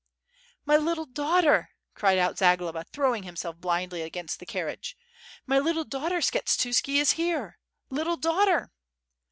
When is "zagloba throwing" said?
2.39-3.21